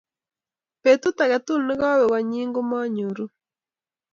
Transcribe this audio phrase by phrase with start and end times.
[0.81, 3.25] betut age tugul nekowe kotnyin, ko moonyoru